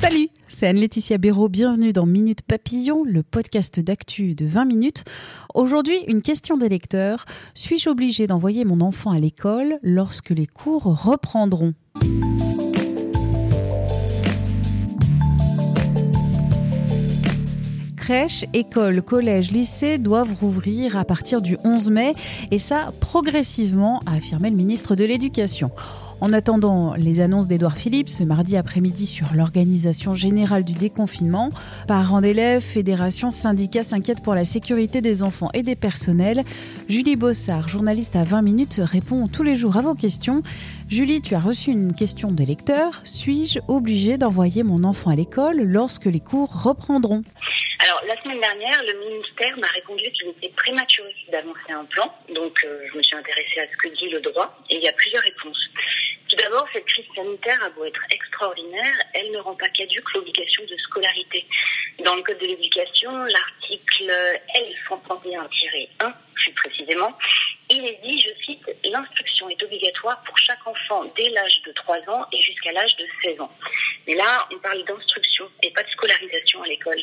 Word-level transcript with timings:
Salut, 0.00 0.28
c'est 0.48 0.66
Anne-Laetitia 0.66 1.18
Béraud. 1.18 1.50
Bienvenue 1.50 1.92
dans 1.92 2.06
Minute 2.06 2.40
Papillon, 2.40 3.04
le 3.04 3.22
podcast 3.22 3.78
d'actu 3.78 4.34
de 4.34 4.46
20 4.46 4.64
minutes. 4.64 5.04
Aujourd'hui, 5.54 5.98
une 6.08 6.22
question 6.22 6.56
des 6.56 6.70
lecteurs. 6.70 7.26
Suis-je 7.52 7.90
obligée 7.90 8.26
d'envoyer 8.26 8.64
mon 8.64 8.80
enfant 8.80 9.10
à 9.10 9.18
l'école 9.18 9.78
lorsque 9.82 10.30
les 10.30 10.46
cours 10.46 10.84
reprendront? 10.84 11.74
Crèches, 17.98 18.46
écoles, 18.54 19.02
collèges, 19.02 19.50
lycées 19.50 19.98
doivent 19.98 20.32
rouvrir 20.32 20.96
à 20.96 21.04
partir 21.04 21.42
du 21.42 21.58
11 21.62 21.90
mai 21.90 22.14
et 22.50 22.58
ça 22.58 22.90
progressivement, 23.00 24.00
a 24.06 24.14
affirmé 24.14 24.48
le 24.48 24.56
ministre 24.56 24.96
de 24.96 25.04
l'Éducation. 25.04 25.70
En 26.20 26.34
attendant 26.34 26.92
les 26.94 27.20
annonces 27.20 27.48
d'Édouard 27.48 27.78
Philippe 27.78 28.10
ce 28.10 28.22
mardi 28.22 28.58
après-midi 28.58 29.06
sur 29.06 29.28
l'organisation 29.34 30.12
générale 30.12 30.64
du 30.64 30.74
déconfinement, 30.74 31.48
parents 31.88 32.20
d'élèves, 32.20 32.60
fédérations, 32.60 33.30
syndicats 33.30 33.82
s'inquiètent 33.82 34.22
pour 34.22 34.34
la 34.34 34.44
sécurité 34.44 35.00
des 35.00 35.22
enfants 35.22 35.48
et 35.54 35.62
des 35.62 35.76
personnels. 35.76 36.42
Julie 36.88 37.16
Bossard, 37.16 37.68
journaliste 37.68 38.16
à 38.16 38.24
20 38.24 38.42
minutes, 38.42 38.80
répond 38.82 39.28
tous 39.28 39.42
les 39.42 39.54
jours 39.54 39.78
à 39.78 39.80
vos 39.80 39.94
questions. 39.94 40.42
Julie, 40.88 41.22
tu 41.22 41.34
as 41.34 41.40
reçu 41.40 41.70
une 41.70 41.94
question 41.94 42.30
des 42.32 42.44
lecteurs. 42.44 43.00
Suis-je 43.04 43.60
obligée 43.66 44.18
d'envoyer 44.18 44.62
mon 44.62 44.84
enfant 44.84 45.10
à 45.10 45.16
l'école 45.16 45.62
lorsque 45.62 46.04
les 46.04 46.20
cours 46.20 46.64
reprendront? 46.64 47.22
Alors, 47.82 48.02
la 48.06 48.22
semaine 48.22 48.40
dernière, 48.40 48.82
le 48.84 48.92
ministère 49.08 49.56
m'a 49.56 49.68
répondu 49.68 50.04
qu'il 50.12 50.28
était 50.28 50.52
prématuré 50.54 51.14
d'avancer 51.32 51.72
un 51.72 51.84
plan. 51.86 52.12
Donc, 52.28 52.52
euh, 52.64 52.78
je 52.92 52.98
me 52.98 53.02
suis 53.02 53.16
intéressée 53.16 53.60
à 53.60 53.66
ce 53.72 53.76
que 53.78 53.88
dit 53.96 54.10
le 54.10 54.20
droit. 54.20 54.54
Et 54.68 54.76
il 54.76 54.84
y 54.84 54.88
a 54.88 54.92
plusieurs 54.92 55.22
réponses. 55.22 55.58
D'abord, 56.50 56.66
cette 56.72 56.84
crise 56.84 57.06
sanitaire 57.14 57.62
a 57.62 57.70
beau 57.70 57.84
être 57.84 58.02
extraordinaire, 58.10 58.94
elle 59.14 59.30
ne 59.30 59.38
rend 59.38 59.54
pas 59.54 59.68
caduque 59.68 60.12
l'obligation 60.14 60.64
de 60.64 60.76
scolarité. 60.78 61.46
Dans 62.04 62.16
le 62.16 62.22
Code 62.22 62.38
de 62.38 62.46
l'éducation, 62.46 63.12
l'article 63.12 64.40
L131-1, 64.90 66.12
plus 66.34 66.52
précisément, 66.54 67.16
il 67.70 67.86
est 67.86 68.00
dit, 68.02 68.20
je 68.20 68.44
cite, 68.44 68.68
l'instruction 68.82 69.48
est 69.48 69.62
obligatoire 69.62 70.20
pour 70.24 70.36
chaque 70.38 70.66
enfant 70.66 71.04
dès 71.16 71.28
l'âge 71.28 71.62
de 71.66 71.70
3 71.70 71.98
ans 72.08 72.26
et 72.32 72.42
jusqu'à 72.42 72.72
l'âge 72.72 72.96
de 72.96 73.06
16 73.22 73.40
ans. 73.40 73.56
Mais 74.08 74.16
là, 74.16 74.48
on 74.52 74.58
parle 74.58 74.84
d'instruction 74.86 75.48
et 75.62 75.70
pas 75.70 75.84
de 75.84 75.90
scolarisation 75.90 76.64
à 76.64 76.66
l'école. 76.66 77.00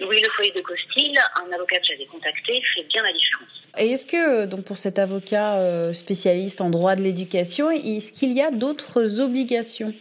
Louis 0.00 0.22
Le 0.22 0.30
Foyer 0.30 0.52
de 0.52 0.62
Costil, 0.62 1.18
un 1.44 1.52
avocat 1.52 1.80
que 1.80 1.86
j'avais 1.86 2.06
contacté, 2.06 2.62
fait 2.74 2.84
bien 2.84 3.02
la 3.02 3.12
différence. 3.12 3.65
Et 3.78 3.92
est-ce 3.92 4.06
que, 4.06 4.46
donc 4.46 4.64
pour 4.64 4.78
cet 4.78 4.98
avocat 4.98 5.58
euh, 5.58 5.92
spécialiste 5.92 6.60
en 6.62 6.70
droit 6.70 6.96
de 6.96 7.02
l'éducation, 7.02 7.70
est-ce 7.70 8.10
qu'il 8.12 8.32
y 8.32 8.40
a 8.40 8.50
d'autres 8.50 9.20
obligations? 9.20 9.92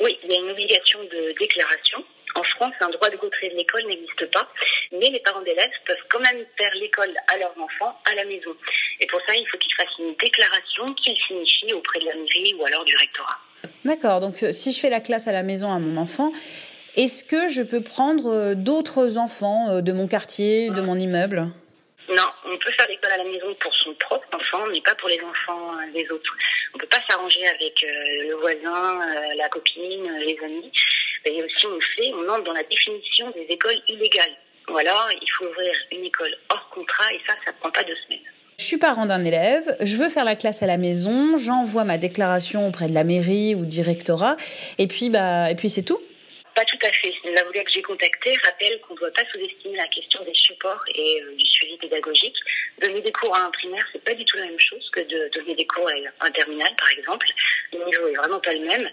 Oui, 0.00 0.18
il 0.24 0.32
y 0.32 0.34
a 0.34 0.38
une 0.38 0.50
obligation 0.50 0.98
de 1.04 1.34
déclaration. 1.38 2.04
En 2.34 2.42
France, 2.56 2.74
un 2.80 2.90
droit 2.90 3.08
de 3.08 3.16
retrait 3.16 3.48
de 3.50 3.56
l'école 3.56 3.86
n'existe 3.86 4.30
pas, 4.32 4.48
mais 4.92 5.06
les 5.06 5.20
parents 5.20 5.42
d'élèves 5.42 5.70
peuvent 5.86 6.04
quand 6.10 6.20
même 6.20 6.44
faire 6.58 6.70
l'école 6.80 7.14
à 7.32 7.38
leurs 7.38 7.54
enfants 7.58 7.98
à 8.10 8.14
la 8.14 8.24
maison. 8.24 8.50
Et 9.00 9.06
pour 9.06 9.20
ça, 9.26 9.34
il 9.34 9.46
faut 9.50 9.58
qu'ils 9.58 9.74
fassent 9.74 9.98
une 9.98 10.14
déclaration 10.20 10.84
qu'ils 11.02 11.16
signifient 11.26 11.74
auprès 11.74 12.00
de 12.00 12.06
la 12.06 12.14
mairie 12.14 12.54
ou 12.58 12.64
alors 12.64 12.84
du 12.84 12.96
rectorat. 12.96 13.38
D'accord, 13.84 14.20
donc 14.20 14.42
euh, 14.42 14.52
si 14.52 14.72
je 14.72 14.80
fais 14.80 14.90
la 14.90 15.00
classe 15.00 15.26
à 15.26 15.32
la 15.32 15.42
maison 15.42 15.72
à 15.72 15.78
mon 15.78 15.96
enfant, 15.96 16.32
est-ce 16.96 17.24
que 17.24 17.48
je 17.48 17.62
peux 17.62 17.82
prendre 17.82 18.28
euh, 18.28 18.54
d'autres 18.54 19.16
enfants 19.16 19.80
de 19.80 19.92
mon 19.92 20.06
quartier, 20.06 20.70
de 20.70 20.80
mon 20.82 20.98
immeuble? 20.98 21.48
Non, 22.16 22.28
on 22.44 22.58
peut 22.58 22.72
faire 22.72 22.88
l'école 22.88 23.12
à 23.12 23.16
la 23.16 23.24
maison 23.24 23.54
pour 23.60 23.74
son 23.74 23.94
propre 23.94 24.26
enfant, 24.32 24.66
mais 24.70 24.80
pas 24.80 24.94
pour 24.94 25.08
les 25.08 25.20
enfants 25.20 25.72
des 25.94 26.08
autres. 26.10 26.36
On 26.74 26.78
peut 26.78 26.86
pas 26.86 27.02
s'arranger 27.08 27.46
avec 27.48 27.74
le 27.82 28.34
voisin, 28.34 29.00
la 29.36 29.48
copine, 29.48 30.10
les 30.18 30.38
amis. 30.44 30.72
Et 31.24 31.42
aussi, 31.42 31.66
on 31.66 31.80
fait, 31.96 32.12
on 32.14 32.28
entre 32.28 32.44
dans 32.44 32.52
la 32.52 32.64
définition 32.64 33.30
des 33.30 33.46
écoles 33.48 33.80
illégales. 33.88 34.36
Voilà, 34.68 35.06
il 35.20 35.28
faut 35.36 35.44
ouvrir 35.46 35.72
une 35.92 36.04
école 36.04 36.34
hors 36.48 36.68
contrat 36.70 37.12
et 37.12 37.20
ça, 37.26 37.34
ça 37.44 37.52
prend 37.60 37.70
pas 37.70 37.84
deux 37.84 37.96
semaines. 38.06 38.26
Je 38.58 38.64
suis 38.64 38.78
parent 38.78 39.06
d'un 39.06 39.24
élève, 39.24 39.76
je 39.80 39.96
veux 39.96 40.08
faire 40.08 40.24
la 40.24 40.36
classe 40.36 40.62
à 40.62 40.66
la 40.66 40.76
maison, 40.76 41.36
j'envoie 41.36 41.84
ma 41.84 41.98
déclaration 41.98 42.68
auprès 42.68 42.86
de 42.86 42.94
la 42.94 43.02
mairie 43.02 43.54
ou 43.54 43.64
du 43.64 43.80
rectorat, 43.80 44.36
et 44.78 44.86
puis 44.86 45.10
bah, 45.10 45.50
et 45.50 45.56
puis 45.56 45.68
c'est 45.68 45.82
tout. 45.82 46.00
Pas 46.54 46.64
tout 46.66 46.78
à 46.82 46.92
fait. 46.92 47.14
L'avocat 47.32 47.64
que 47.64 47.70
j'ai 47.70 47.82
contacté 47.82 48.36
rappelle 48.44 48.78
qu'on 48.80 48.94
ne 48.94 48.98
doit 48.98 49.10
pas 49.12 49.24
sous-estimer 49.32 49.76
la 49.76 49.88
question 49.88 50.22
des 50.24 50.34
supports 50.34 50.82
et 50.94 51.22
euh, 51.22 51.34
du 51.34 51.46
suivi 51.46 51.78
pédagogique. 51.78 52.36
Donner 52.82 53.00
des 53.00 53.12
cours 53.12 53.34
à 53.34 53.44
un 53.44 53.50
primaire, 53.50 53.86
c'est 53.92 54.04
pas 54.04 54.14
du 54.14 54.24
tout 54.26 54.36
la 54.36 54.46
même 54.46 54.60
chose 54.60 54.90
que 54.90 55.00
de 55.00 55.30
donner 55.32 55.54
des 55.54 55.66
cours 55.66 55.88
à 55.88 56.26
un 56.26 56.30
terminal, 56.30 56.70
par 56.76 56.90
exemple. 56.90 57.26
Le 57.72 57.84
niveau 57.84 58.06
est 58.06 58.16
vraiment 58.16 58.40
pas 58.40 58.52
le 58.52 58.66
même. 58.66 58.86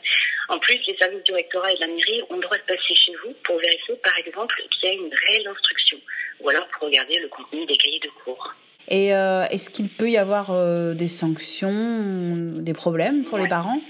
En 0.48 0.58
plus, 0.60 0.80
les 0.88 0.96
services 0.96 1.24
du 1.24 1.34
rectorat 1.34 1.72
et 1.72 1.76
de 1.76 1.82
la 1.82 1.88
mairie 1.88 2.24
ont 2.30 2.36
le 2.36 2.42
droit 2.42 2.58
de 2.58 2.64
passer 2.64 2.96
chez 2.96 3.12
vous 3.24 3.34
pour 3.44 3.60
vérifier, 3.60 3.96
par 3.96 4.18
exemple, 4.18 4.56
qu'il 4.72 4.90
y 4.90 4.92
a 4.92 4.96
une 4.96 5.14
réelle 5.14 5.48
instruction, 5.48 5.98
ou 6.40 6.50
alors 6.50 6.68
pour 6.70 6.88
regarder 6.88 7.20
le 7.20 7.28
contenu 7.28 7.66
des 7.66 7.76
cahiers 7.76 8.00
de 8.00 8.10
cours. 8.24 8.56
Et 8.88 9.14
euh, 9.14 9.44
est-ce 9.46 9.70
qu'il 9.70 9.90
peut 9.90 10.10
y 10.10 10.18
avoir 10.18 10.52
euh, 10.52 10.94
des 10.94 11.08
sanctions, 11.08 12.58
des 12.60 12.74
problèmes 12.74 13.26
pour 13.26 13.38
les 13.38 13.48
parents? 13.48 13.82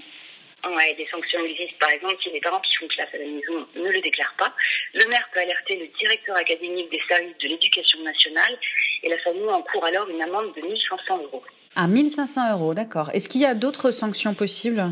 Ouais, 0.66 0.94
des 0.96 1.08
sanctions 1.08 1.44
existent. 1.44 1.78
Par 1.80 1.90
exemple, 1.90 2.18
si 2.22 2.30
les 2.32 2.42
parents 2.42 2.60
qui 2.60 2.76
font 2.76 2.88
classe 2.88 3.10
à 3.14 3.18
la 3.18 3.26
maison 3.26 3.68
ne 3.76 3.90
le 3.90 4.02
déclarent 4.02 4.36
pas, 4.38 4.54
le 4.94 5.08
maire 5.10 5.28
peut 5.34 5.40
alerter 5.40 5.78
le 5.78 5.88
directeur 6.00 6.36
académique 6.36 6.92
des 6.92 7.02
services 7.08 7.38
de 7.38 7.48
l'éducation 7.48 8.02
nationale 8.04 8.58
et 9.04 9.10
la 9.10 9.18
famille 9.20 9.50
encourt 9.50 9.86
alors 9.86 10.10
une 10.10 10.22
amende 10.22 10.54
de 10.56 10.62
1500 10.62 11.24
euros. 11.24 11.44
Ah, 11.76 11.88
1500 11.88 12.54
euros, 12.54 12.74
d'accord. 12.74 13.10
Est-ce 13.14 13.30
qu'il 13.30 13.42
y 13.42 13.46
a 13.46 13.54
d'autres 13.54 13.92
sanctions 13.92 14.34
possibles? 14.34 14.84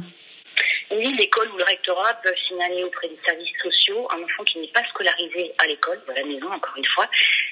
Oui, 0.89 1.13
l'école 1.19 1.51
ou 1.51 1.57
le 1.57 1.65
rectorat 1.65 2.13
peuvent 2.23 2.37
signaler 2.47 2.83
auprès 2.83 3.09
des 3.09 3.19
services 3.25 3.57
sociaux 3.61 4.07
un 4.09 4.23
enfant 4.23 4.43
qui 4.45 4.59
n'est 4.59 4.69
pas 4.69 4.83
scolarisé 4.89 5.51
à 5.57 5.67
l'école 5.67 6.01
ou 6.07 6.11
à 6.11 6.13
la 6.13 6.23
maison, 6.23 6.49
encore 6.51 6.77
une 6.77 6.85
fois, 6.85 7.09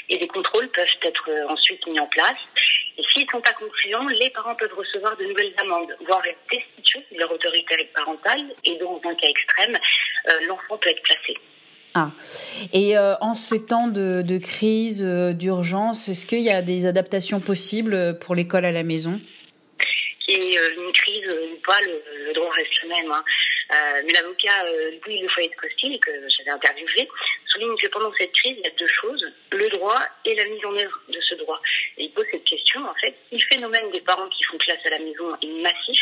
et 0.07 0.17
des 0.17 0.27
contrôles 0.27 0.69
peuvent 0.69 0.87
être 1.01 1.29
euh, 1.29 1.47
ensuite 1.49 1.85
mis 1.87 1.99
en 1.99 2.07
place. 2.07 2.37
Et 2.97 3.03
s'ils 3.11 3.25
ne 3.25 3.29
sont 3.31 3.41
pas 3.41 3.51
concluants, 3.53 4.07
les 4.07 4.29
parents 4.29 4.55
peuvent 4.55 4.73
recevoir 4.73 5.17
de 5.17 5.25
nouvelles 5.25 5.53
amendes, 5.57 5.97
voire 6.07 6.25
être 6.25 6.39
de 6.49 6.74
leur 7.17 7.31
autorité 7.31 7.89
parentale, 7.93 8.43
et 8.63 8.77
dans 8.77 8.99
un 9.03 9.15
cas 9.15 9.27
extrême, 9.27 9.77
euh, 10.29 10.31
l'enfant 10.47 10.77
peut 10.77 10.89
être 10.89 11.03
placé. 11.03 11.37
Ah. 11.93 12.11
Et 12.73 12.97
euh, 12.97 13.15
en 13.21 13.33
ces 13.33 13.65
temps 13.65 13.87
de, 13.87 14.21
de 14.21 14.37
crise, 14.37 15.01
d'urgence, 15.01 16.09
est-ce 16.09 16.25
qu'il 16.25 16.41
y 16.41 16.49
a 16.49 16.61
des 16.61 16.87
adaptations 16.87 17.39
possibles 17.39 18.19
pour 18.19 18.35
l'école 18.35 18.65
à 18.65 18.71
la 18.71 18.83
maison? 18.83 19.21
Qui 20.19 20.57
euh, 20.57 20.69
une 20.77 20.91
crise 20.91 21.27
ou 21.27 21.61
pas, 21.65 21.79
le, 21.81 22.33
droit 22.33 22.51
reste 22.51 22.81
le 22.83 22.89
même. 22.89 23.11
Hein. 23.11 23.23
Euh, 23.71 24.01
mais 24.05 24.13
l'avocat 24.13 24.65
euh, 24.65 24.91
Louis 25.05 25.21
Le 25.21 25.29
Foyer 25.29 25.49
de 25.49 25.55
Costil, 25.55 25.99
que 25.99 26.11
j'avais 26.29 26.51
interviewé, 26.51 27.07
souligne 27.47 27.75
que 27.77 27.87
pendant 27.87 28.11
cette 28.13 28.31
crise, 28.31 28.55
il 28.57 28.63
y 28.63 28.67
a 28.67 28.75
deux 28.77 28.87
choses, 28.87 29.25
le 29.51 29.67
droit 29.69 30.01
et 30.25 30.35
la 30.35 30.45
mise 30.45 30.65
en 30.65 30.75
œuvre 30.75 30.99
de 31.09 31.19
ce 31.21 31.35
droit. 31.35 31.59
Et 31.97 32.05
il 32.05 32.11
pose 32.11 32.25
cette 32.31 32.43
question, 32.43 32.81
en 32.87 32.93
fait, 32.95 33.15
si 33.29 33.37
le 33.37 33.45
phénomène 33.51 33.89
des 33.91 34.01
parents 34.01 34.29
qui 34.29 34.43
font 34.43 34.57
classe 34.57 34.85
à 34.85 34.89
la 34.91 34.99
maison 34.99 35.35
est 35.41 35.61
massif, 35.61 35.99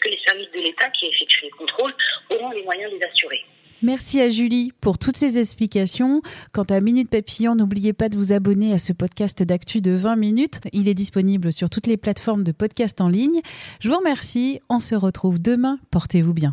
est-ce 0.00 0.08
que 0.08 0.08
les 0.08 0.20
services 0.26 0.50
de 0.56 0.62
l'État 0.66 0.88
qui 0.90 1.06
effectuent 1.06 1.44
les 1.44 1.50
contrôles 1.50 1.94
auront 2.34 2.50
les 2.50 2.62
moyens 2.64 2.92
de 2.92 2.96
les 2.96 3.04
assurer 3.04 3.44
Merci 3.82 4.20
à 4.20 4.28
Julie 4.28 4.72
pour 4.82 4.98
toutes 4.98 5.16
ces 5.16 5.38
explications. 5.38 6.20
Quant 6.52 6.64
à 6.64 6.80
Minute 6.80 7.08
Papillon, 7.08 7.54
n'oubliez 7.54 7.94
pas 7.94 8.10
de 8.10 8.16
vous 8.16 8.32
abonner 8.32 8.74
à 8.74 8.78
ce 8.78 8.92
podcast 8.92 9.42
d'actu 9.42 9.80
de 9.80 9.92
20 9.92 10.16
minutes. 10.16 10.60
Il 10.72 10.86
est 10.86 10.94
disponible 10.94 11.50
sur 11.50 11.70
toutes 11.70 11.86
les 11.86 11.96
plateformes 11.96 12.44
de 12.44 12.52
podcast 12.52 13.00
en 13.00 13.08
ligne. 13.08 13.40
Je 13.80 13.88
vous 13.88 13.96
remercie. 13.96 14.60
On 14.68 14.80
se 14.80 14.94
retrouve 14.94 15.40
demain. 15.40 15.78
Portez-vous 15.90 16.34
bien. 16.34 16.52